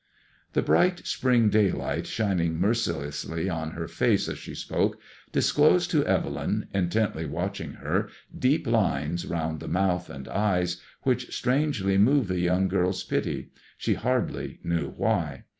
The 0.53 0.63
bright 0.63 1.05
spring 1.05 1.49
daylight 1.49 2.05
5^hining 2.05 2.55
mercilessly 2.55 3.47
on 3.51 3.73
her 3.77 3.87
face 3.87 4.27
as 4.27 4.39
she 4.39 4.55
spoke, 4.55 4.99
disclosed 5.31 5.91
to 5.91 6.03
Evelyn— 6.07 6.65
intently 6.73 7.27
watching 7.27 7.73
her— 7.73 8.09
deep 8.49 8.65
lines 8.65 9.27
round 9.27 9.59
the 9.59 9.67
mouth 9.67 10.09
and 10.09 10.27
eyes, 10.27 10.81
which 11.03 11.31
strangely 11.37 11.99
moved 11.99 12.29
the 12.29 12.39
young 12.39 12.67
girl's 12.67 13.03
pity, 13.03 13.51
she 13.77 13.93
hardly 13.93 14.59
knew 14.63 14.89
why. 14.89 15.43